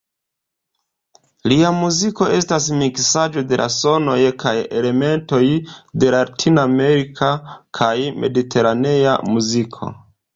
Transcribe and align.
Lia 1.51 1.71
muziko 1.79 2.29
estas 2.37 2.69
miksaĵo 2.79 3.43
de 3.51 3.59
sonoj 3.75 4.15
kaj 4.43 4.53
elementoj 4.79 5.41
de 6.05 6.09
latinamerika 6.17 7.29
kaj 7.81 7.93
mediteranea 8.25 9.15
muziko. 9.35 9.93